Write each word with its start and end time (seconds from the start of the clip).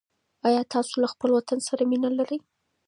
آیا 0.47 0.61
تاسو 0.73 0.93
له 1.03 1.07
خپل 1.13 1.29
وطن 1.33 1.59
سره 1.67 1.83
مینه 1.89 2.09
لرئ؟ 2.17 2.37